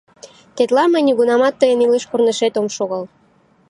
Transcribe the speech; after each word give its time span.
Тетла 0.55 0.83
мый 0.87 1.01
нигунамат 1.07 1.55
тыйын 1.61 1.79
илыш 1.85 2.03
корнешет 2.11 2.53
ом 2.59 2.67
шогал. 2.75 3.03